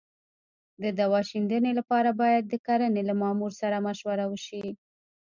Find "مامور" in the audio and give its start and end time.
3.21-3.51